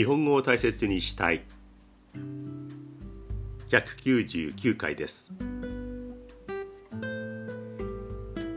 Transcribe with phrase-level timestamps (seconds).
[0.00, 1.42] 日本語を大切にしたい。
[3.68, 5.34] 199回です。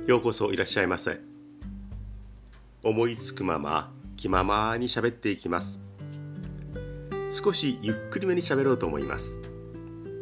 [0.07, 1.19] ようこそいらっしゃいませ。
[2.81, 5.83] 思いつくまま気ままに喋っていきます。
[7.29, 9.41] 少しゆっくりめに喋ろうと思います。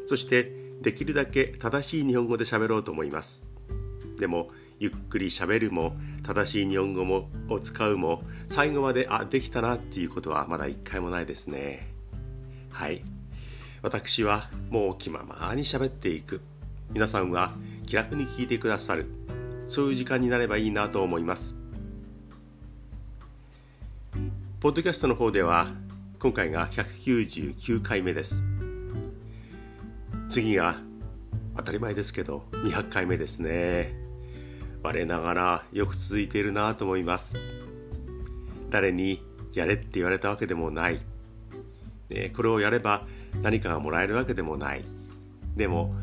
[0.08, 0.52] そして
[0.82, 3.46] できるだけ正しい日本語で喋ろうと思います。
[4.18, 4.50] でも
[4.82, 11.88] ゆっくり喋るも正しい日本語もを使うも最後まであできたなっていうことはまだ一回もないですね。
[12.72, 13.04] はい。
[13.84, 16.42] 私はもう気ままに喋っていく。
[16.90, 17.54] 皆さんは
[17.86, 19.06] 気楽に聞いてくださる。
[19.68, 21.60] そういう時間になればいいなと思います。
[24.62, 25.68] ポッドキャストの方では
[26.18, 28.44] 今回が199回目です。
[30.28, 30.78] 次が
[31.56, 34.01] 当たり前ですけど200回目ですね。
[34.84, 37.38] 我ながらよく続いているなと思います。
[38.70, 39.22] 誰に
[39.54, 41.02] やれって言われたわけでもない、
[42.36, 43.06] これをやれば
[43.42, 44.86] 何かがもらえるわけでもない。
[45.56, 45.94] でも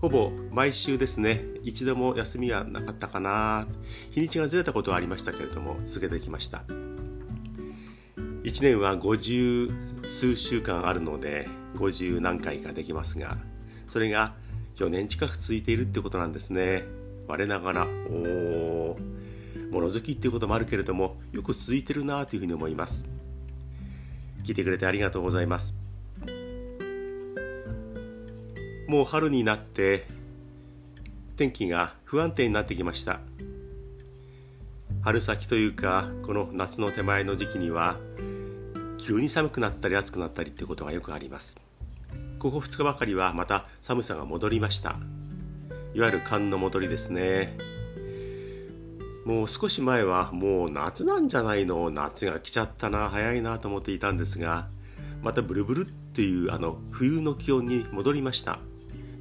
[0.00, 3.66] ほぼ毎週ですね一度も休みはなかったかな。
[4.10, 6.64] 日にちがずれたことはありましたけれども続けてきました。
[8.44, 13.36] 1年は50数週間あるので50何回かできますが
[13.88, 14.34] それが
[14.76, 16.84] 4年近く続いているってことなんですね。
[17.28, 18.96] 我ながらお
[19.70, 23.08] 物好きっていうこともあるけれどもよく続いてるなというふうに思います。
[24.44, 25.80] 聞いてくれてありがとうございます。
[28.88, 30.06] もう春になって
[31.36, 33.20] 天気が不安定になってきました。
[35.02, 37.98] 春先というかこの夏の手前の時期には
[38.98, 41.58] 急に寒くなったり暑くなったりってことがよくあります。
[42.38, 44.96] ここ2日ばかりはまた寒さが戻りました。
[45.94, 47.56] いわゆる寒の戻りですね。
[49.24, 51.90] もう少し前はもう夏なんじゃないの？
[51.90, 54.68] 夏が来ちゃったな早いなと思っていたんですが
[55.22, 58.58] またブルブルっていうあの冬の気温に戻りました。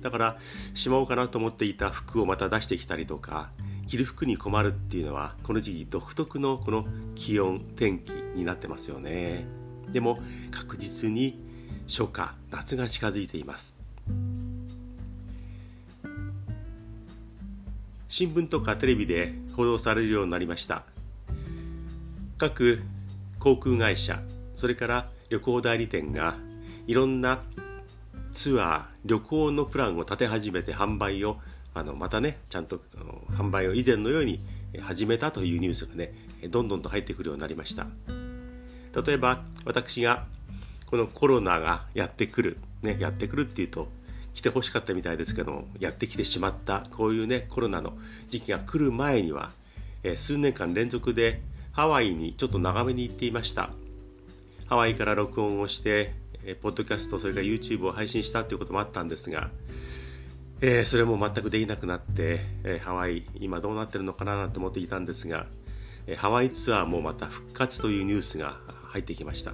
[0.01, 0.37] だから
[0.75, 3.49] しまおうかなと思っていた服をまた出してきたりとか
[3.87, 9.45] 着る服に困るっていうのはこの時期独特のこの気温天気になってますよね。
[9.91, 10.19] でも
[10.51, 11.41] 確実に
[11.87, 13.77] 初夏夏が近づいています。
[18.09, 20.83] 新聞とかテレビで報道されるようになりました。
[22.37, 22.81] 各
[23.39, 24.21] 航空会社
[24.55, 26.35] それから旅行代理店が
[26.85, 27.41] いろんな
[28.31, 31.37] ツアー旅行のプランを立て始めて販売を
[31.73, 32.79] あのまたねちゃんと
[33.31, 34.39] 販売を以前のように
[34.79, 36.13] 始めたというニュースがね
[36.49, 37.87] どんどんと入ってくるようになりました。
[39.05, 40.25] 例えば私が
[40.87, 43.89] このコロナがやってくる、ね、やってくるっていうと
[44.37, 47.97] 来てほしかったみたいですけどもやってきてしまったこういうねコロナの
[48.29, 49.49] 時期が来る前には、
[50.03, 53.71] えー、数年間連続でハワイにちょっと長めに行っていました。
[54.67, 59.49] ハワイから録音をして、えー、ポッドキャストそれから YouTube を配信したということもあったんですが、
[60.61, 65.47] えー、それも全くできなくなって、えハワイ今どうなってるのかななんて思っていたんですが、
[66.05, 68.57] えハワイツアーもまた復活というニュースが
[68.89, 69.53] 入ってきました。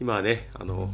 [0.00, 0.92] 今はねあの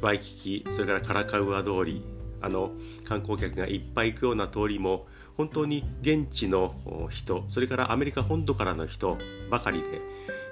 [0.00, 2.02] ワイキキそれからカラカウア通り
[2.42, 2.72] あの
[3.04, 5.06] 観光客がいっぱい行くような通りも
[5.36, 6.74] 本当に現地の
[7.10, 9.18] 人それからアメリカ本土からの人
[9.50, 10.00] ばかりで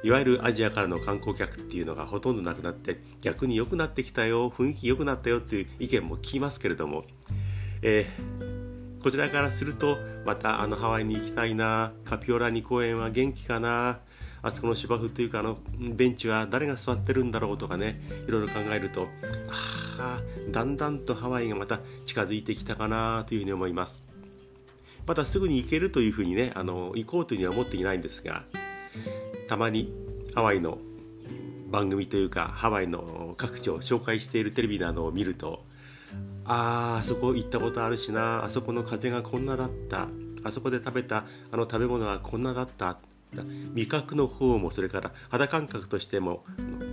[0.04, 7.04] いわゆるアジアからの観光客っていうのがほとんどなくなって逆に良くなってきたよ雰囲気良くなったよっていう意見も聞きますけれども、
[7.82, 14.00] えー、こちらからするとまたあのハワイに行きたいなカピオラニ公園は元気かな
[14.42, 19.08] あそこの芝生というかあのベンチは誰が座ってるんだろうとかねいろいろ考えると
[19.98, 24.06] ああだんだんとハワイがまた近づいてきたかなというふうに思います。
[25.06, 28.44] またすぐに行けるというふうにねあの行こうというふうには思っていないんですが
[29.48, 29.90] たまに
[30.34, 30.78] ハワイの
[31.70, 35.64] 番組というかハワイの各地を紹介しているテレビなどを見ると
[36.44, 40.08] あああそこ行ったことあるしなあそこの風がこんなだった
[40.44, 42.98] あそこで食べたあの食べ物はこんなだった
[43.74, 46.44] 味覚の方もそれから肌感覚としても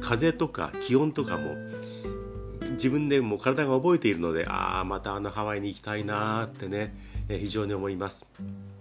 [0.01, 1.55] 風とか気温とかも
[2.71, 6.93] 自分でも体が覚えているのでああまたあのハワイに行きたいなーってね、
[7.27, 8.27] 非常に思います。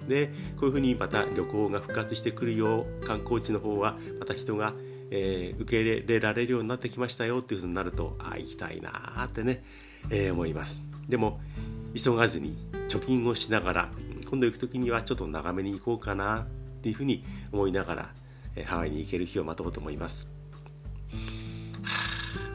[0.08, 0.28] で
[0.58, 4.74] こういうふうにまた旅行が復活してくるよう観光地の方はまた人が、
[5.10, 9.64] えー、受け入れられるようになってきましたよっていうふうになるとああ行きたいなーってね、
[10.10, 10.82] えー、思います。
[11.08, 11.40] でも
[11.94, 12.58] 急がずに
[12.88, 13.90] 貯金をしながら
[14.28, 16.46] 今度行く時にはちょっと長めに行こうかな。
[16.84, 18.10] っていうふうに思いながら、
[18.56, 20.30] えハワイに行ける日を待とうと思います。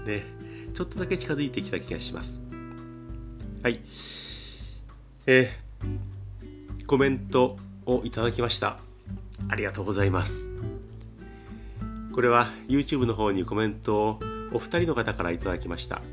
[0.05, 0.23] で、
[0.71, 2.45] ちょっとだけ近づいてきた気がします。
[3.63, 3.79] はい。
[5.25, 8.77] えー、コメントをいただきました。
[9.47, 10.51] ありがとうございます。
[12.11, 14.19] ここれは YouTube の方にコメントを
[14.51, 16.03] お二人の方からいただきました。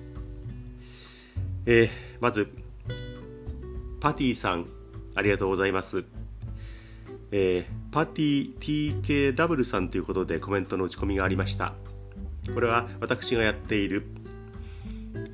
[1.66, 1.90] えー、
[2.22, 2.48] まず、
[4.00, 4.66] パティさん、
[5.14, 6.06] ありがとうございます。
[7.32, 11.74] えー、パティ TKW さんということでコメントの打ち込みがありました。
[12.54, 14.06] これは私がやっている、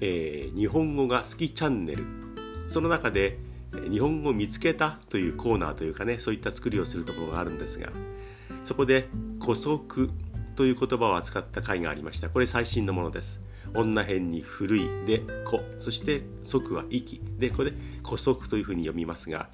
[0.01, 2.05] えー、日本語が好きチャンネル。
[2.69, 3.39] その中で、
[3.91, 7.91] 日本語を見つけたというコーナーというかね、そういった作りをするところがあるんですが、
[8.65, 9.09] そこで、
[9.41, 10.11] 古速
[10.57, 12.31] という言葉を扱った回がありました。
[12.31, 13.41] これ最新のものです。
[13.75, 19.49] 女編に古いで子そして即は息でこれで古速というふうに読みますが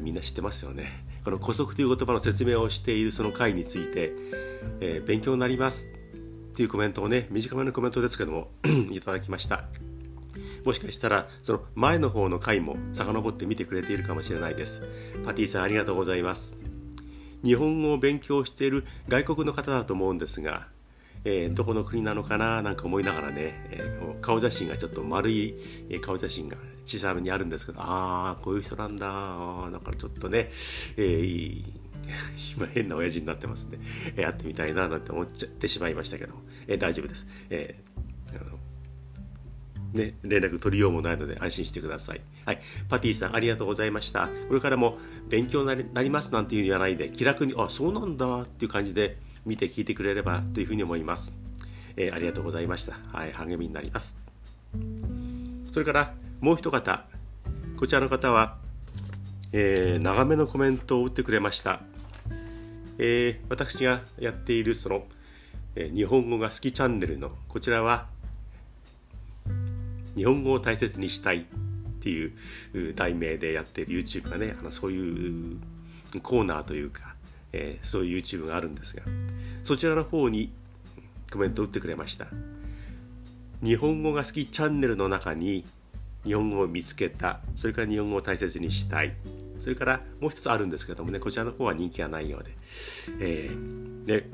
[0.00, 4.12] みんな知ってますよねこの古速という言葉の説明をしているその回について、
[4.80, 8.50] えー、勉強になりますっていうコメントをね短めのコメントですけども
[8.92, 9.64] いただきました。
[10.64, 14.82] もしかしたらその前の方の回も遡って見てくれているかもしれないです。
[15.24, 16.56] パティさんありがとうございます。
[17.42, 20.68] 日本語を勉強している外国の方だと思うんですが、
[21.24, 25.54] えー、どこの国なのかななんか思いながらね、えー、顔写真がちょっと丸い、
[26.02, 29.06] 顔写真が小さめにあるんですけどああこういう人なんだ
[29.72, 30.50] だからちょっとね、
[30.96, 31.64] えー、
[32.56, 36.34] 今変な親父になってますんで、やってみたいななんて思っちゃってしまいましたけど、
[36.66, 37.26] えー、大丈夫です。
[37.50, 38.58] えー、あの
[39.94, 42.20] ね、連絡取りようもないので安心してください。
[42.44, 42.60] はい。
[42.88, 44.28] パティさん、ありがとうございました。
[44.48, 44.98] これからも
[45.28, 51.36] 勉強になりますなんていうの言わないで、気楽に、あ、そうなんだっていう感じで見て聞いてくれればというふうに思います。
[51.96, 52.98] えー、ありがとうございました。
[53.12, 53.32] はい。
[53.32, 54.20] 励みになります。
[55.72, 57.06] それから、もう一方。
[57.76, 58.56] こちらの方は、
[59.52, 61.80] えー、長めのコメントを打ってくれました。
[62.98, 65.04] えー、私がやっているその、
[65.74, 68.06] えー、日本語が好きチャンネルのこちらは
[70.14, 71.44] 日本語を大切にしたいっ
[72.00, 75.58] ていう題名でやっている YouTube がねあのそういう
[76.22, 77.13] コーナーというか、
[77.54, 79.02] えー、そういう YouTube があるんですが
[79.62, 80.52] そちらの方に
[81.32, 82.26] コメントを打ってくれました。
[83.62, 85.64] 日本語が好きチャンネルの中に
[86.24, 89.14] 日本語を見つけたそれから日本語を大切にしたい
[89.58, 92.50] それからもう一つあるんですけどもねこちらの方は人気がないようで、
[93.20, 94.26] えー、で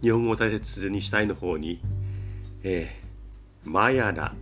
[0.00, 1.80] 日本語を大切にしたいの方に、
[2.64, 3.02] えー
[3.64, 4.34] マヤナ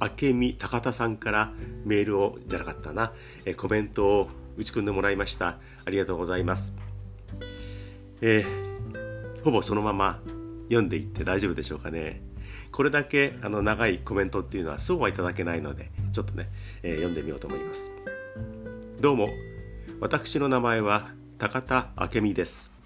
[0.00, 1.52] 明美高田さんから
[1.84, 3.12] メールをじゃなかったな、
[3.44, 4.28] えコメントを
[4.58, 5.58] 打ち込んでもらいました。
[5.84, 6.76] ありがとうございます、
[8.20, 10.20] えー、ほぼそのまま
[10.64, 12.20] 読んでいって大丈夫でしょうかね。
[12.72, 16.48] これだけあの長いコメントっていうのはそうはいただけないのでちょっとね、
[16.82, 17.94] えー、読んでみようと思います。
[19.00, 19.30] どうも
[20.00, 22.76] 私の名前は高田明美です。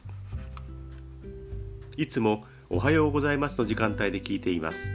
[1.96, 4.92] いつもおはようございますの時間帯で聞いています。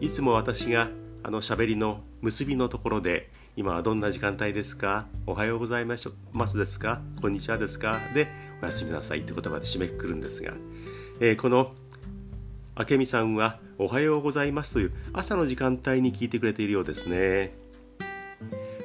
[0.00, 0.88] いつも私が
[1.22, 5.06] あの喋りの結びのところで今はどんな時間帯ですか？
[5.26, 6.08] おはようございます
[6.58, 7.00] ですか？
[7.22, 8.00] こんにちはですか？
[8.12, 8.26] で
[8.60, 10.54] おやすみなさいって言葉で締めくくるんですが、
[11.20, 11.72] えー、この
[12.76, 17.54] 明美さんはおはようございますという朝の時間帯に聞いてくれているようですね。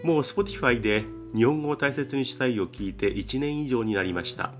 [0.03, 1.03] もう Spotify で
[1.35, 4.53] 日本語を大切にしたいを聞いて1年以上になりました。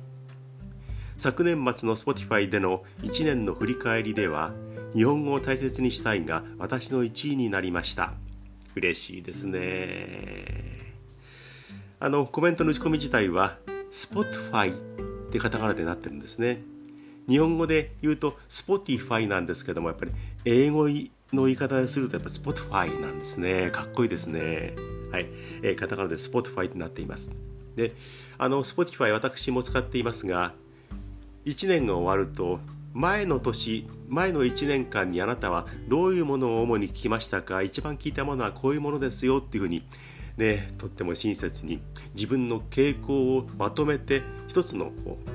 [1.17, 4.53] 昨年末の Spotify での1年の振り返りでは
[4.95, 8.13] 日本語を大切にしたいが私の1位になりました。
[8.79, 10.93] 嬉しいですね。
[11.99, 13.57] あのコメントの打ち込み自体は
[13.91, 14.75] Spotify っ
[15.31, 16.61] てカタカナでなってるんですね。
[17.27, 20.11] 日本語で言うと Spotify なんですけどもやっぱり
[20.45, 20.87] 英語
[21.33, 23.69] の言い方するとやっぱ Spotify なんですね。
[23.71, 24.73] かっこいいですね。
[25.11, 25.27] はい、
[25.61, 27.35] えー、カタカナで Spotify となっています。
[27.75, 27.93] で
[28.37, 30.53] あの Spotify 私も使っていますが
[31.45, 32.59] 1年が終わると
[32.93, 37.61] 前の年前の1年間にあなたはどういうものを主に聞きましたか？
[37.61, 39.83] 一番聞いたものはこういうものですよっていうふうに
[40.37, 41.81] ねとっても親切に
[42.15, 45.29] 自分の傾向をまとめて一つのこう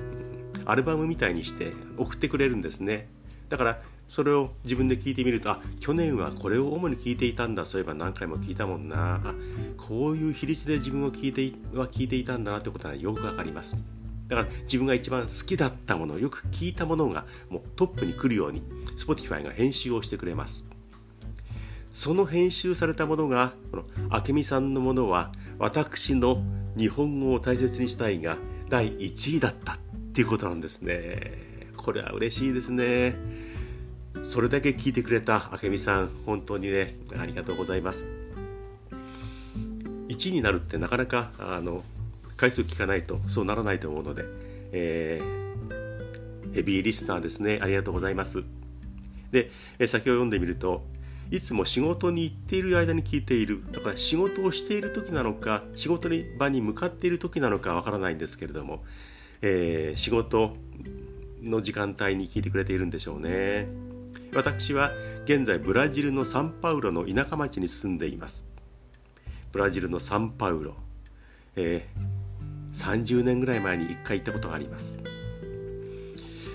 [0.65, 3.09] アルバムみたいにして送ってくれるんですね。
[3.49, 7.65] だからそれを自分で聞いてみるとあ去年はこれを主に聞いていたんだ。
[7.65, 9.21] そういえば何回も聞いたもんな。
[9.25, 9.35] あ
[9.77, 13.77] こういう比率で自分を聞いては聞いていたんだなってことはよくわかります。
[14.29, 18.63] だから自分が一番好きだったものよく聞いたものがもうトップに来るように
[18.97, 20.69] Spotify が編集をしてくれます。
[21.93, 26.43] その編集されたものがこの明美さんのものは私の
[26.77, 28.37] 日本語を大切にしたいが
[28.69, 29.79] 第1位だったっ
[30.13, 31.71] ていうことなんですね。
[31.77, 33.15] これは嬉しいですね。
[34.23, 38.09] それだけ聞いてくれた明美さん本当にねありがとうございます。
[40.09, 41.85] 1位になるってなかなかあの
[42.37, 44.25] 回数聞かないとそうならないと思うので、
[44.73, 47.61] えー、ヘビーリスナーですね。
[47.63, 48.45] ありがとうございます。
[49.31, 50.85] で、え先を読んでみると
[51.31, 58.85] いつも仕事に行っている間に聞いているだから仕事をしている時なのか仕事に場に向かっている時なのかわからないんですけれども、
[59.43, 60.53] えー、仕事
[61.43, 63.69] の時間帯に聞いてくれているんでしょうね。
[64.35, 64.93] 私は
[65.25, 68.49] 現在ブラジルのサンパウロの田舎町に住んでいます。
[69.53, 70.75] ブラジルのサンパウロ、
[71.57, 72.24] えー、
[72.75, 74.99] 30年ぐらい前に1回行ったことがあります。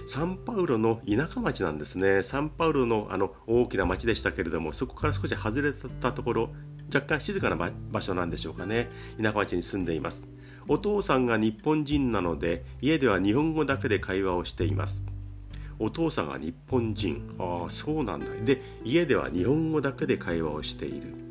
[0.05, 2.23] サンパウロの田舎町なんですね。
[2.23, 6.49] サンパウロのあの大きな町でしたけれどもそこから少し外れたところ
[6.93, 8.89] 若干静かな場所なんでしょうかね。
[9.21, 10.27] 田舎町に住んでいます。
[10.67, 15.03] お父さんが日本人なので家では日本語だけで会話をしています。
[15.77, 17.35] お父さんが日本人。
[17.37, 18.25] ああそうなんだ。
[18.43, 21.28] で家では日本語だけで会話をしている。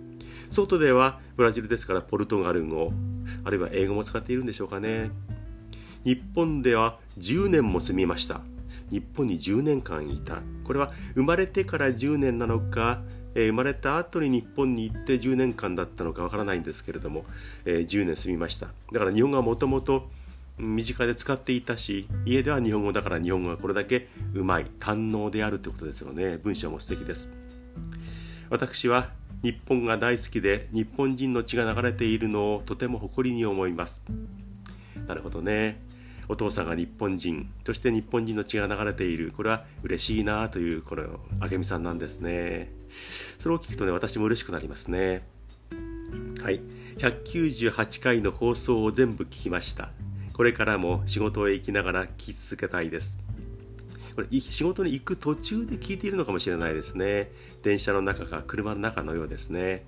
[0.51, 2.93] 外ではブラジルですからポルトガル語
[3.45, 5.11] あるいは英語も使っているんでしょうかね。
[6.05, 8.41] 日本では10年も住みました。
[8.91, 10.43] 日本に10年間いた。
[10.65, 13.03] これは生まれてから10年なのか
[13.35, 17.25] え、生まれた後に日本に行って10年間だったのかわからないんですけれども、
[17.65, 18.69] えー、10年住みました。
[18.93, 20.09] だから日本語はもともと
[20.59, 26.37] 身近で使っていたし家では日本語だから日本語がこれだけうまい堪能であるということですよね。
[26.39, 27.29] 文章も素敵です。
[28.51, 29.11] 私は
[29.43, 34.05] 日本が大好きで日本人の血が流れているのをとても誇りに思います。
[35.07, 35.81] なるほどね。
[36.29, 39.33] お父さんが日本人そして日本人の血が流れている。
[39.37, 42.73] これは嬉しいなというこの明美さんなんですね。
[43.39, 45.27] それを聞くとね私も嬉しくなりますね。
[46.43, 46.61] はい。
[46.99, 49.91] 198回の放送を全部聞きました。
[50.33, 53.28] これからも仕事へ行きながら聞き続けたいです。
[54.19, 57.31] これ仕事に行く途中で聞いているのかもしれないですね。
[57.63, 59.87] 電車の中か車の中のようですね。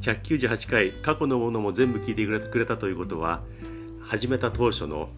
[0.00, 3.42] 198回過去のものも全部聞いてくれたということは
[4.00, 5.10] 始めた当初の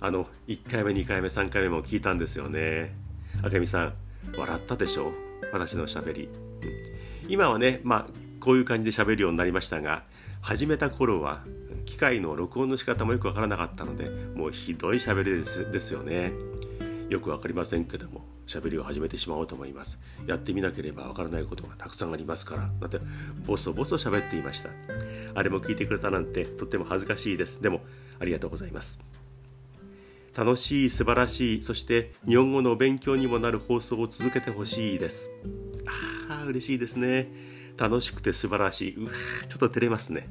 [0.00, 2.94] あの1回目2回目3回目も聞いたんですよね。
[3.42, 3.94] 明美さん
[4.38, 5.10] 笑ったでしょ？
[5.10, 5.12] う
[5.52, 6.30] 私のしゃべり、
[7.28, 8.06] 今はねまあ
[8.40, 10.04] こういう感じで喋るようになりましたが
[10.40, 11.44] 始めた頃は
[11.84, 16.32] 機械の録音の仕方もよくわからなかったのでもうひどい喋りですですよね。
[17.08, 20.00] よくわかりませんけども喋りを始めてしまおうと思います。
[20.26, 23.00] やってみなければわからないことがたくさんありますからだって
[23.46, 24.70] ボソボソ喋っていました。
[25.34, 27.62] あれも聞いてくれたなんてとっても恥ずかしいです。
[27.62, 27.82] でも
[28.20, 29.00] ありがとうございます。
[30.36, 35.30] 楽しい素晴らしいそして日本語の勉強にもなる放送を続けてほしいです。
[36.28, 37.28] ああ嬉しいですね。
[37.76, 38.96] 楽しくて素晴らしい。
[38.96, 39.12] うわ
[39.46, 40.28] ちょっと照れますね。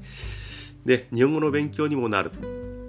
[0.86, 2.32] で日本語の勉強にもなる。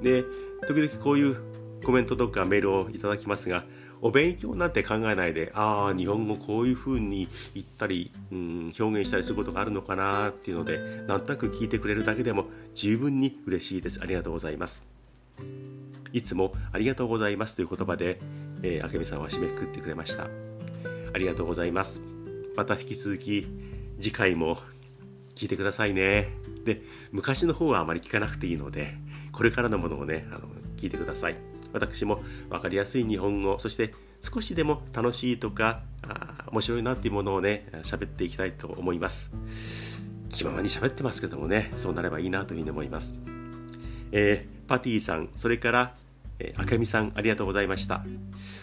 [0.03, 0.25] で
[0.67, 1.53] 時々こういう
[1.85, 3.64] コメントとかメールをいただきますが
[4.00, 14.00] お勉強なんて考えないでああ日本語こういうふうに言ったり、うん、表現したりすることがあるのかなっていうのでなんとなく聞いてくれるだけでも十分に嬉しいです。
[14.03, 14.85] ありがとうございます。
[16.12, 18.21] いつもありがとうございますという言葉で、
[18.62, 20.29] えー、明美さんは締めくくってくれました。
[21.14, 22.03] ありがとうございます。
[22.57, 23.47] また引き続き
[23.99, 24.59] 次回も
[25.35, 26.29] 聞いてくださいね。
[26.64, 28.95] で昔の方はあまり聞かなくていいので
[29.33, 30.41] これからのものをねあの
[30.76, 31.53] 聞いてください。
[31.75, 39.31] 私も分かりやすい日本語そして少しでも楽しいとかあ面白いなっていうものをね喋っていきたいと思います。
[40.31, 43.14] 気ままに喋ってますけどもねそうなればいいなというふうに思います、
[44.11, 45.95] えー、パティさんそれから
[46.38, 48.04] えー、明美さんありがとうございました。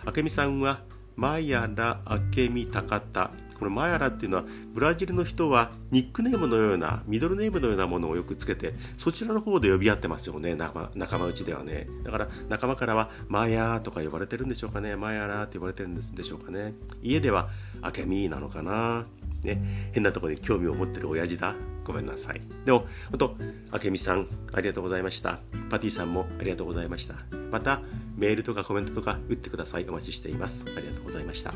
[0.05, 0.81] 明美さんは
[1.15, 2.01] マヤラ
[2.35, 17.49] 明美高田このマヤラっていうのはブラジルの人はニックネームのようなミドルネームのようなものをよくつけてそちらの方で呼び合ってますよね仲間内ではねだから仲間からはマヤとか呼ばれてるんでしょうかねマヤラって呼ばれてるんでしょうかね家では
[17.83, 19.05] 明美なのかな
[19.43, 22.41] ね変なところに興味を持ってる親父だごめんなさい。
[22.63, 23.35] でも、本当、
[23.83, 25.39] 明美さん、ありがとうございました。
[25.69, 27.15] パティさんもありがとうございました。
[27.51, 27.81] また、
[28.17, 29.85] メールとかコメントとか打ってください。
[29.89, 30.65] お待ちしています。
[30.75, 31.53] ありがとうございました。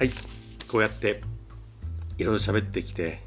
[0.00, 0.10] はい、
[0.66, 1.20] こうやって、
[2.16, 3.20] いろいろ喋ってきて、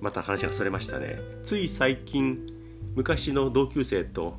[0.00, 1.18] また話がそれましたね。
[1.42, 2.46] つい最近、
[2.94, 4.38] 昔の同級生と、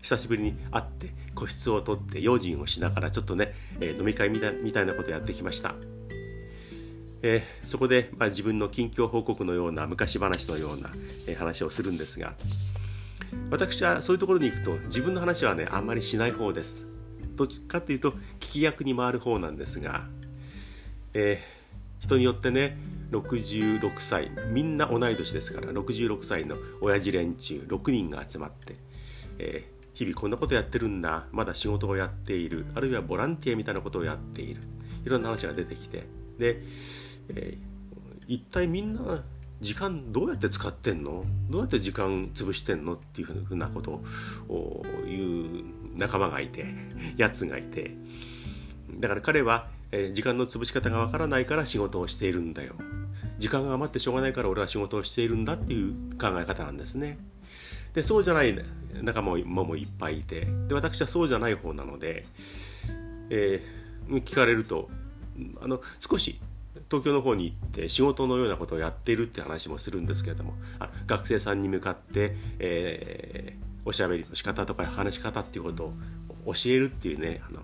[0.00, 5.76] 久しぶりに会って個室を取って用心をしながらちょっとね、え、飲み会みたいなことやってきました。
[7.22, 10.90] えー、そこで、まあ、自分の近況報告のような昔話のような、
[11.28, 12.34] え、話をするんですが
[13.52, 16.88] 私はそういうところに行くと自分の話はねあんまりしない方です。
[17.36, 20.08] どっちかっていうと聞き役に回る方なんですが、
[21.14, 22.76] えー、人によってね
[23.10, 28.76] 66歳みんな同い年ですから66歳の親父連中6人が集まって、
[29.38, 34.62] えー、日々こんなことやってるんだまだ仕事をやっているあるいはボランティアみたいなことをやっている
[35.04, 36.06] いろんな話が出てきて
[36.38, 36.62] で
[37.28, 39.22] えー、一体みんな
[39.60, 41.24] 時間どうやって使ってんの？
[41.48, 42.94] どうやって時間潰してんの？
[42.94, 44.02] っていうふうなこと
[44.48, 45.64] を言う
[45.94, 46.66] 仲間がいて
[47.16, 47.92] やつがいて
[48.98, 52.74] だから彼は、えー、時間の潰し方がわからないから仕事をしているんだよ。
[53.38, 57.18] 時間が余ってしょうがないから俺は仕事をしているんだっていう考え方なんですね。
[57.94, 58.58] でそうじゃない
[59.02, 60.48] 仲間もいっぱいいて。
[60.68, 62.24] で私はそうじゃない方なので、
[63.30, 64.90] えー、聞かれると
[65.60, 66.40] あの少し
[66.90, 75.84] 東京の方に行って仕事のようなことをやっているって話もするんですけれどもあ学生さんに向かって、えー、おしゃべりの仕方とか話し方っていうこと
[76.46, 77.60] を教えるっていうねあの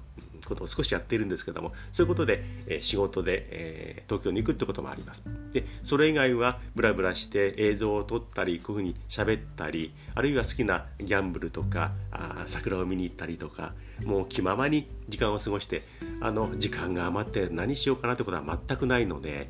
[0.49, 5.25] ことを少しやっているんですけどもそういうことで、え、仕事で、え、東京に行くってこともあります。
[5.53, 13.75] でそれ以外はブラブラして映像を撮ったりこういうふうに喋ったりあるいは好きなギャンブルとかあ桜を見に行ったりとか
[14.05, 15.83] もう気ままに時間を過ごして
[16.21, 19.49] あの時間が余って何しようかなってことは全くないので、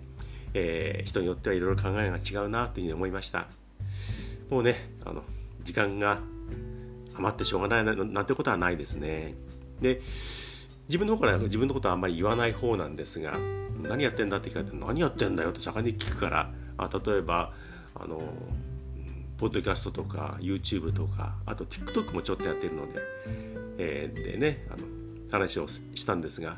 [0.54, 3.46] えー、人によってはいろいろ考えが違うなというふうに思いました。
[4.50, 5.22] もうねあの
[5.62, 6.20] 時間が
[7.16, 9.34] 余ってしょうがないなんてことはないですね。
[9.80, 10.00] で
[10.88, 13.38] 自分の方から自分のことはあんまり言わない方なんですが
[13.82, 17.52] 何やってんだって聞かれて何やってんだよって盛んに聞くからあ例えば
[17.94, 18.20] あの
[19.36, 23.00] ポッドキャストとか YouTube とかあと TikTok もちょっとやってるので、
[23.78, 24.78] えー、でねあの
[25.30, 26.56] 話をしたんですが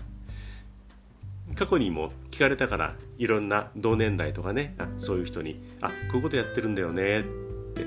[1.56, 7.86] 過去にも聞かれたからいろんな同年代とかねあそういう人に「あこういうことやってるんだよね」って、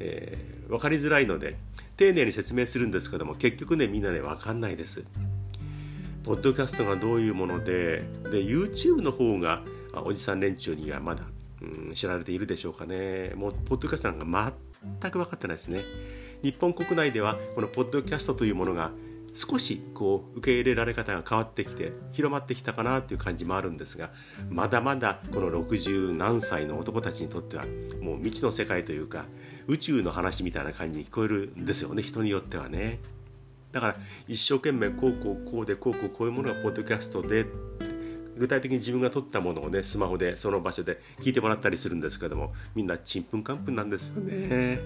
[0.00, 1.56] えー、分かりづらいので
[1.96, 5.04] 丁寧に説明するんですけども結局ねみんなね分かんないです。
[6.24, 9.62] ポッドキャストがどういうものでで YouTube の方が
[10.04, 11.24] おじさん連中にはまだ、
[11.60, 14.54] うん、知られているでしょうかねもうポッドキャストなんか
[15.00, 15.84] 全く分かってないですね
[16.42, 18.90] 日本国内ではこのポッドキャストというものが
[19.34, 24.10] 少しこう受け入れられ方が変わってきて広まってきたかなという感じもあるんですが
[24.48, 27.66] まだまだこの60何歳の男たちにとっては
[28.00, 29.26] もう未知の世界というか
[29.66, 33.00] 宇宙の話みたいな感じに聞こえるんですよね人によってはね。
[33.74, 33.96] だから
[34.28, 37.44] 一生懸命こうこうこうでこうこうこういうものがポッドキャストで
[38.38, 44.78] 具体的に自分が撮ったものをねスマホでその場所で聞いてもらったりするんですけどもみんなちんぷんかんぷんなんですよね。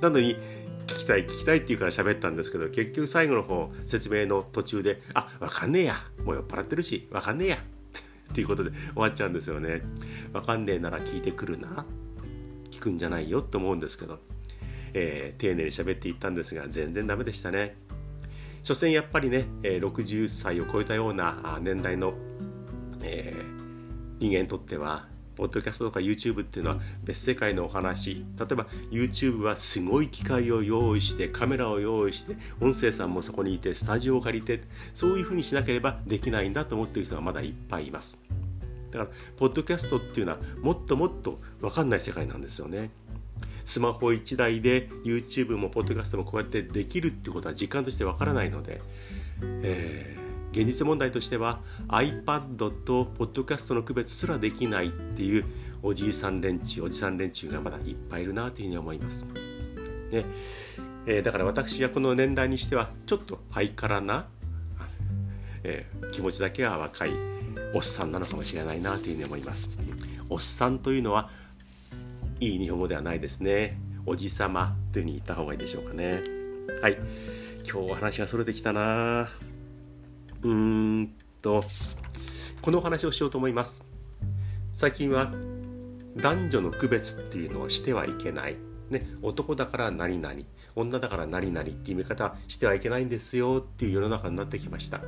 [0.00, 0.34] なのに
[0.86, 5.94] 聞きたい聞きたいって言うから喋ったんですけど結局最後の方説明の途中で「あわかんねえや
[6.24, 7.56] もう酔っ払ってるしわかんねえや」
[8.30, 9.82] っていうことで終わっちゃうんですよね。
[10.32, 11.84] わかんねえなら聞いてくるな
[12.70, 14.20] 聞くんじゃないよと思うんですけど、
[14.94, 17.76] えー、丁寧に喋っていったんですが全然ダメでしたね。
[18.62, 22.14] 所詮やっぱりね60歳を超えたような年代の、
[23.02, 25.08] えー、人間にとっては
[25.40, 28.26] ポッドキャストとか YouTube っていうのは別世界のお話。
[28.38, 34.60] 例えば YouTube はすごい機械を用意してカメラを用意して音声さんもそこにいてスタジオを借りて
[34.92, 38.22] そういうふうにしなければできないんだと思っている人がまだいっぱいいます。
[38.90, 42.90] だからポッドキャストっていうのはもっともっと分かんない世界なんですよね。
[43.70, 48.80] スマホ1台で YouTube もポッドキャストもこうやってできるってことは実感としてわからないので、
[49.62, 55.44] えー、現実問題としては iPad とポッドキャストの区別すらできないっていう
[55.84, 59.24] おじいさん連中おじさん連中がまだいっぱいいるなというふうに思います。
[60.10, 60.24] ね
[61.06, 64.26] えー、だから私はこの年代にしてはちょっとハイカラな、
[65.62, 67.12] えー、気持ちだけは若い
[67.72, 69.70] おっさんなのかもしれないなというふうに思います。
[70.28, 71.30] おっさんというのは
[72.40, 73.78] いい日本語ではないですね。
[74.06, 76.22] おじさまというふうに言った方がいいでしょうかね。
[76.80, 76.96] はい。
[77.70, 79.28] 今日話がそれてきたな
[80.42, 81.62] うーんと、
[82.62, 83.86] このお話をしようと思います。
[84.72, 85.30] 最近は
[86.16, 88.56] 男女の区別っていうのをしてはいけない。
[88.88, 90.34] ね、男だから何々、
[90.74, 95.02] 女だから何々っていう見方してはいけないんですよっていう世の中になってきました。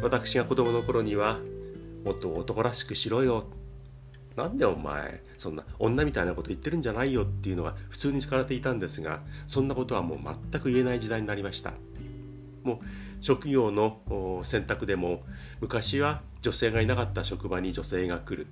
[0.00, 1.40] 私が子供の頃には、
[2.04, 3.48] もっと男らしくしろよ
[4.36, 10.18] なんでお前そんな女みたいなこと言ってるんじゃないよっていうのが普通に使われていたんですがそんなことはもう
[10.50, 11.72] 全く言えない時代になりました。
[12.64, 12.78] もう
[13.20, 15.22] 職業の選択でも
[15.60, 18.46] 昔は女性がいなかった職場に女性が来る。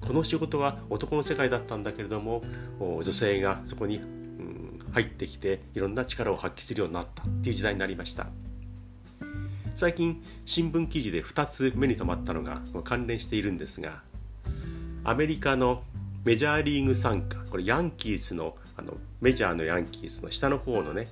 [0.00, 2.42] この仕事は男の世界だったんだけれども
[2.78, 8.26] 女性がそこに、うん、入ってきていろんな力を発揮するようになったっていう時代になりました。
[9.74, 14.02] 最近新聞記事で2つ目に留まったのが関連しているんですが
[15.06, 15.82] アメリカの
[16.24, 21.08] メジャーリーグ参加これヤンキースのあのメジャーのヤンキースの下の方のね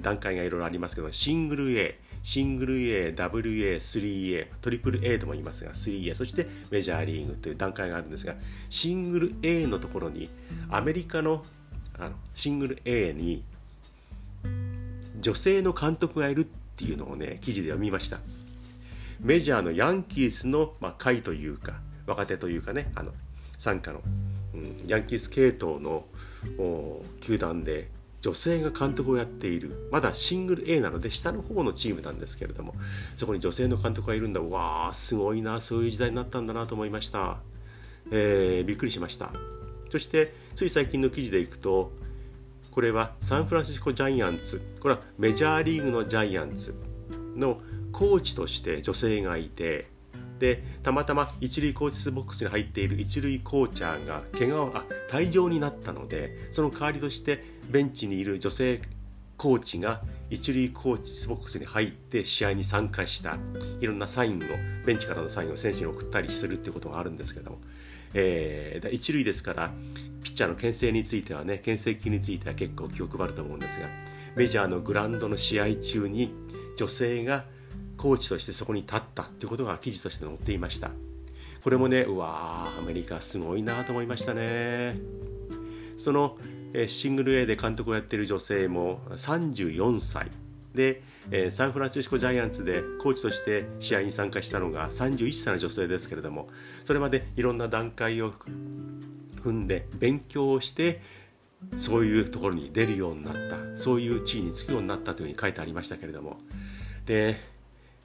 [0.00, 8.34] 段階がいろいろありますけどシングル A シングル A、WA、3A、トリプル A とも言いますが 3A そしてメジャーリーグという段階があるんですが
[8.70, 10.30] シングル A のところに
[10.70, 11.44] アメリカの
[11.98, 13.44] あのシングル A に
[15.20, 16.44] 女性の監督がいるっ
[16.76, 18.18] ていうのをね記事で読みました。
[19.20, 23.12] メジャーのヤンキースの、まあ、会というか若手というかねあの
[23.62, 24.00] 傘下の、
[24.54, 26.04] うん、ヤンキース系統の
[27.20, 29.88] 球団で女性が監督をやっている。
[29.92, 32.74] まだシングル A なので下の方のチームなんですけれども
[33.16, 34.40] そこに女性の監督がいるんだ。
[34.40, 35.60] わあすごいな。
[35.60, 37.38] そういう時代になったんだなと思いました、
[38.10, 39.30] えー、びっくりしました。
[39.90, 41.92] そしてつい最近の記事でいくと
[42.72, 44.60] これはサンフランシスコジャイアンツ。
[44.80, 46.74] これはメジャーリーグのジャイアンツ
[47.36, 47.60] の
[47.92, 49.91] コーチとして女性がいて
[50.42, 58.80] でたまたま一塁コーチスボックスに入っている一塁コーチャーが怪我をあ退場になったのでその代わりとしてベンチにいる女性
[59.36, 63.36] コーチが一塁コーチスボックスに入って試合に参加した
[63.80, 64.40] いろんなサインを
[64.84, 67.58] ベンチからのサインを選手に送ったりするっていうことがあるんですけども、
[68.12, 69.70] えー、一塁ですから
[70.24, 73.86] ピッチャーの牽制についてはね牽制球については結構気を配ると思うんですが
[74.34, 76.34] メジャーのグラウンドの試合中に
[76.76, 77.44] 女性が
[78.02, 80.90] コーチとしてそこに立ったということが記事として載っていました。
[81.62, 84.98] これもねうわーアメリカすごいなと思いましたね。
[85.96, 86.36] その
[86.88, 90.28] シングル A で監督をやっている女性も34歳。
[90.74, 91.04] で
[91.52, 96.48] サンフランシスコジャイアンツでコーチとして試合に参加したのが31歳の女性ですけれども
[96.84, 98.32] それまでいろんな段階を
[99.44, 101.00] 踏んで勉強をして
[101.76, 103.76] そういうところに出るようになった。
[103.76, 106.40] そういう地位につくようになったというふうに書いてありましたけれども。
[107.06, 107.51] で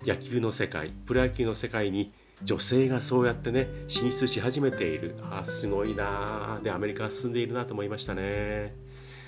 [0.06, 2.12] 野球の世界プロ野球の世界に
[2.44, 5.16] 女性がそうやってね進出し始めている。
[5.32, 8.76] あすごいなでアメリカは進んでいるなと思いましたね。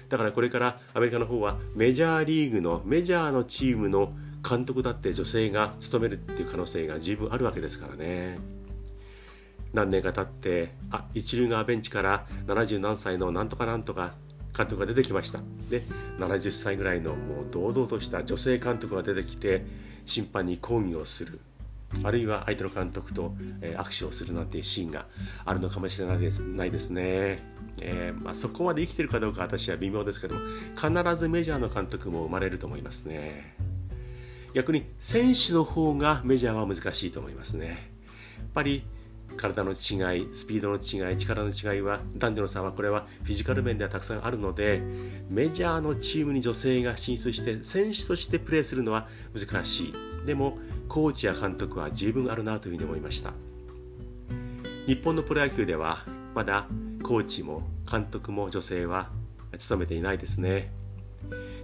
[0.10, 4.14] だからこれからアメリカの方はメジャーリーグのメジャーのチームの
[4.48, 8.40] 監督だって女性が務めるっていう可能性が十分あるわけですからね。
[9.74, 14.14] 何年か経ってあ一流側ベンチから70何歳のなんとかなんとか
[14.56, 15.40] 監督が出てきました。
[15.70, 15.82] で
[16.18, 19.66] 70歳ぐらいのもう堂々とした女性監督が出てきて
[20.10, 21.40] 審判に抗議をする。
[22.04, 25.06] あるいは相手の監督と、えー、握手をするなんていうシーンが
[25.44, 27.40] あるのかもしれないですないですね、
[27.82, 30.42] えー、まあ、そこまで生きてるかどうか私は微妙ですけども
[30.76, 33.56] 必ずメジャーの監督も生まれると思いますね。
[34.54, 37.68] 逆に選手の方がメジャーは難しいと思いますね。
[37.68, 37.78] やっ
[38.54, 38.84] ぱり
[39.40, 44.82] 体の違いスピードの違い力の違いは男女の差はこれはフィジカル面ではたくさんあるので
[45.30, 49.94] メジャーのチームに女性が進出して選手としてプレーするのは難しい。
[50.26, 50.58] でも
[50.90, 53.34] コーチや監督は十分あるなというふうに思いました。
[54.86, 56.04] 日本のプロ野球では
[56.36, 56.68] まだ
[57.02, 59.10] コーチも監督も女性は
[59.58, 60.72] 務めていないですね。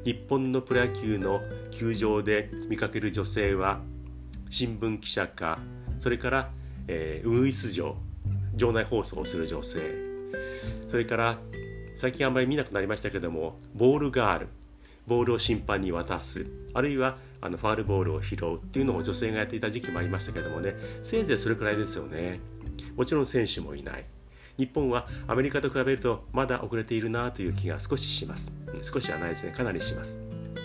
[0.06, 3.82] 日本のプロ野球の球場で見かける女性は
[4.50, 5.60] 新聞記者か
[6.00, 6.50] それから
[6.88, 7.96] えー、ウグイス城
[8.56, 9.80] 場内放送をする女性。
[10.90, 11.38] それから
[11.96, 14.48] 最近あんまり見なくなりましたけどもボールガール
[15.08, 20.76] ボールを審判に渡すあるいはあのファールボールを拾うっていうのを女性がやっていた時期もありましたけどもね。
[21.04, 22.40] せいぜいそれくらいですよね。
[22.96, 24.06] もちろん選手もいない。
[24.58, 28.52] 日本はアメリカと比べるとまだ遅れているなという気が少しします。
[28.82, 29.52] 少しはないですね。
[29.52, 30.20] かなりします。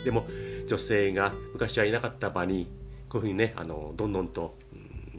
[0.04, 0.26] でも
[0.66, 2.68] 女性が昔はいなかった場に
[3.08, 4.56] こういうふうにねあのどんどんと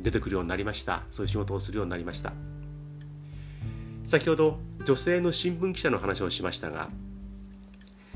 [0.02, 1.04] 出てくるようになりました。
[1.12, 2.34] そういう仕事をするようになりました。
[4.06, 6.90] 先ほど女性の新聞記者の話をしましたが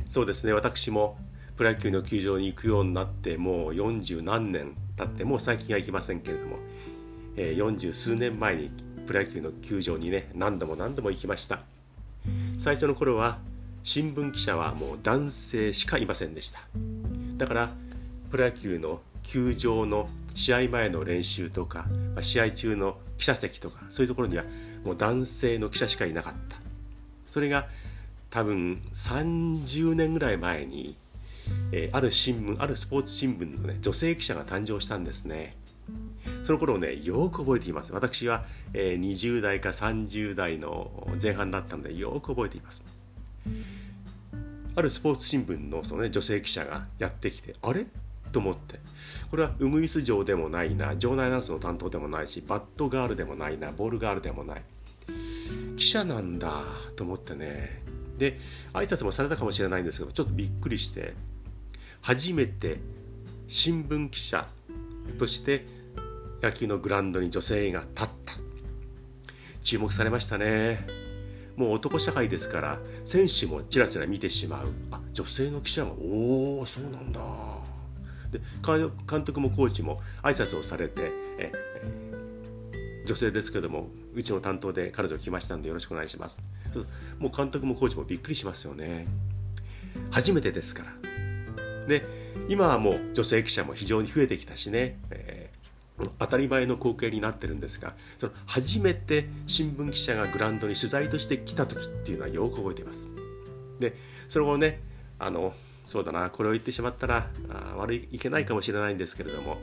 [0.09, 0.53] そうですね。
[0.53, 1.17] 私も
[1.55, 6.57] プロ野球の球場に行くようになってもう40何年経ってもう最近は行きませんけれども、
[7.37, 8.71] えー、40数年前に
[9.07, 11.61] プロ野球の球場にね何度も何度も行きました。
[12.57, 13.39] 最初の頃は
[13.83, 16.59] 新聞記者はもう男性しかいませんでした。
[17.37, 17.69] だから
[18.31, 24.43] プロ野球の球場の試合前の練習とか、まあ、試合中の記者席とかそういうところには
[24.83, 26.57] もう男性の記者しかいなかった。
[27.31, 27.67] それが
[28.29, 30.95] 多分30年ぐらい前に、
[31.71, 35.55] えー、ある新聞あるスポーツ新聞の、ね、女性記者が誕生したんですね。
[36.43, 37.93] その頃をねよく覚えています。
[37.93, 42.83] 私は、えー、20代か30代の前半だったのでよく覚えています。
[44.75, 47.85] あるスポーツ新聞のその、ね、女性記者がやってきてあれ？
[48.35, 48.79] と思って。
[49.31, 50.93] これはウグイス城でもないな。
[50.97, 53.71] 場内アナウンスの担当でもないしバットガールでもないな。
[53.71, 54.61] ボールガールでもない。
[55.77, 56.63] 記者なんだ。
[56.97, 57.81] と思ってね。
[58.17, 58.37] で
[58.73, 61.13] 挨拶もされたかもしれないんですけどちょっとびっくりして。
[62.01, 62.81] 初めて
[63.47, 64.45] 新聞記者
[65.17, 65.65] として
[66.41, 68.33] 野球のグラウンドに女性が立った。
[69.63, 70.85] 注目されましたね。
[71.55, 74.67] もう男社会ですから選手もちらちら見てしまう。
[74.91, 77.21] あ女性の記者がおおそうなんだ。
[78.39, 78.41] で
[79.09, 81.51] 監督もコーチも挨拶をされてえ、
[83.05, 86.41] 女性ですけどもうちの担当で彼女来ましたんでよろしくお願いします。
[87.19, 89.05] もう監督もコーチもびっくりしますよね。
[90.11, 91.87] 初めてですから。
[91.87, 92.05] で
[92.49, 103.07] 今はもう女性記者も非常に増えてきたしね、えー、当たり前の光景になってるんですがその初めて新聞記者がグラウンドに取材として来た時っていうのはよく覚えています。
[103.79, 103.95] で
[104.27, 104.81] その後ね
[105.19, 105.53] あの
[105.85, 109.57] そうだなこれを言ってしまったらあ悪いいけないかもしれないんですけれども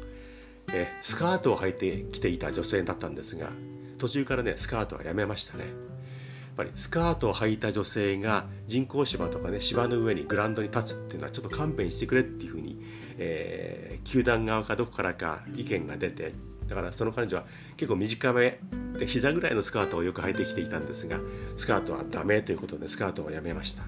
[0.73, 3.51] えスカートを履いてきていた女性だったんですが
[3.99, 5.65] 途中からねスカートはやめましたね。
[5.65, 12.79] やっぱりスカートを履いた女性が人工芝とかね芝の上にグラウンドに立つっていうのはちょっと勘弁してくれっていうふうに、
[13.17, 16.35] えー、球団側かどこからか意見が出て
[16.69, 17.45] だからその彼女は
[17.79, 18.59] 結構短め
[18.99, 21.21] で膝ぐらいのスカートをよく履いてきていたんですが
[21.57, 23.85] スカートはダメということでスカートをやめました。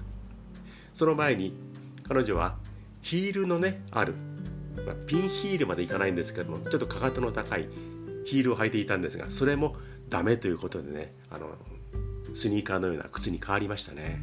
[0.91, 1.53] その前に
[2.07, 2.55] 彼女は
[3.01, 4.13] ヒールのねある、
[4.85, 7.67] まあ、ピンヒールまでいかないんですけどもちょっとかかとの高い
[8.25, 9.75] ヒールを履いていたんですがそれも
[10.09, 11.49] ダメということでねあの
[12.33, 14.19] スニーカーのような靴に変わりましたね。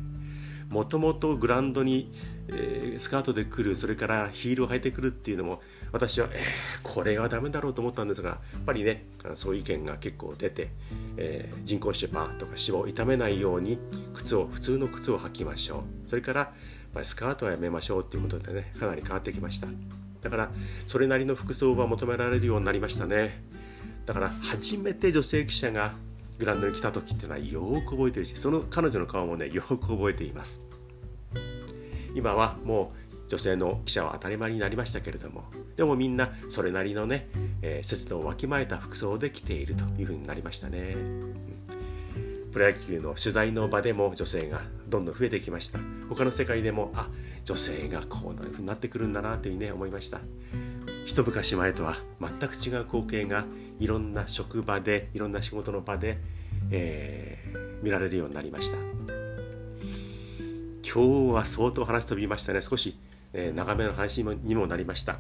[0.73, 2.11] もともとグランドに、
[2.49, 5.61] えー、スカートで来るそれからヒールを履いてくるっていうのも
[5.92, 6.40] 私は、えー、
[6.83, 10.71] これはダメだろうと思ったんですがやっぱりねそういう意見が結構出て、
[11.18, 13.79] えー、人工芝とか芝を傷めないように
[14.14, 16.09] 靴を普通の靴を履きましょう。
[16.09, 16.55] それから
[17.02, 19.66] スカートはやめましょうっていうことでねかなり変わってきました。
[20.22, 20.50] だから
[20.87, 23.42] それなりの服装は求められるようになりましたね。
[24.07, 25.94] だから初めて女性記者が
[26.38, 30.62] グランドに来た時っていうのはよく覚えてるしその彼女の顔もねよく覚えています。
[32.14, 35.44] 今はもう女性の記者は当たり前になりましたけれども
[35.76, 37.28] でもみんなそれなりのね、
[37.62, 40.94] えー、節度をわきまえた服装で着ているというふうになりましたね、
[42.52, 44.61] プロ野球の取材の場でも女性が
[44.92, 45.78] どんどん増えてきました。
[46.11, 47.09] 他の世界でもあ
[47.44, 50.20] 女性がこういうふうになってくるんだなというね思いました。
[51.07, 53.46] 一昔前とは全く違う光景が
[53.81, 56.18] いろんな職場でいろんな仕事の場で、
[56.70, 58.76] えー、見られるようになりました。
[60.94, 62.61] 今日は相当話飛びましたね。
[62.61, 62.98] 少し、
[63.33, 65.18] えー、長めの話にもなりました。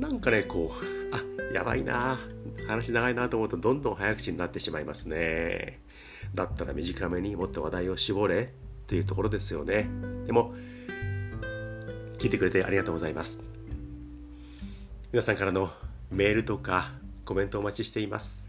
[0.00, 2.18] なんかねこうあやばいな
[2.66, 5.78] 話長いなと思うとどんどん早口になってしまいますね。
[6.34, 8.52] だったら短めにもっと話題を絞れ
[8.86, 9.88] というところですよね。
[10.26, 10.54] でも
[12.18, 13.42] 聞いてくれてありがとうございます。
[15.12, 15.70] 皆さんからの
[16.10, 16.92] メールとか
[17.24, 18.46] コメントお待ちしています。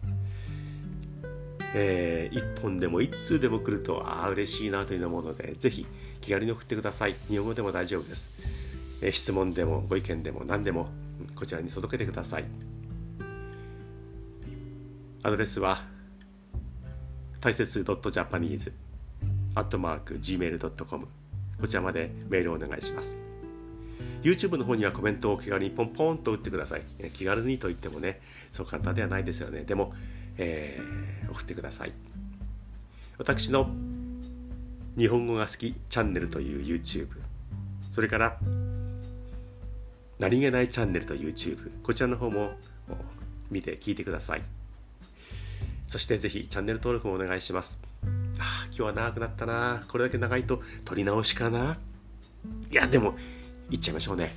[1.73, 5.85] えー、1本でも1通でも来るとああ嬉しいなという思うのでぜひ
[6.19, 7.15] 気軽に送ってください。
[7.29, 8.29] 日本語でも大丈夫です、
[9.01, 10.89] えー、質問でもご意見でも何でも
[11.35, 12.45] こちらに届けてください。
[15.23, 15.85] アドレスは
[17.41, 18.71] 大切 .japanese
[19.55, 21.07] アットマーク gmail.com
[21.59, 23.17] こちらまでメールをお願いします
[24.23, 26.83] YouTube の方にはコメントを気軽にポンポンと打ってください。
[27.13, 29.61] 気軽にと言ってもね、そう簡単ではないですよね。
[29.61, 29.93] でも、
[30.37, 31.91] えー、送ってください。
[33.17, 33.69] 私の
[34.97, 37.07] 日本語が好きチャンネルという YouTube、
[37.91, 38.37] それから
[40.19, 42.51] 何気ないチャンネルと YouTube、こちらの方も
[43.49, 44.60] 見て聞いてください。
[45.91, 47.83] そしてぜひチャンネル登録もお願いします。
[48.39, 49.83] ああ、今日は長くなったな。
[49.89, 51.77] これだけ長いと撮り直しかな。
[52.71, 53.13] いや、でも、
[53.69, 54.33] いっちゃいましょうね。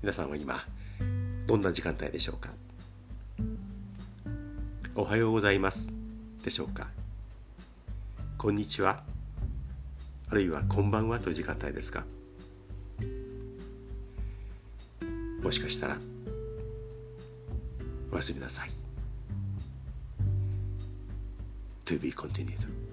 [0.00, 0.64] 皆さんは今
[1.46, 2.48] どんな時間帯でしょうか？
[4.94, 5.98] おはようございます。
[6.42, 6.88] でしょうか？
[8.38, 9.02] こんにちは。
[10.30, 12.06] あるいはこんばんはという時間帯ですか？
[15.42, 15.98] もしかしたら
[18.10, 18.70] おやすみなさい。
[21.88, 22.87] TV continuito.